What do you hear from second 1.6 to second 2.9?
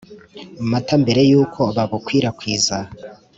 babukwirakwiza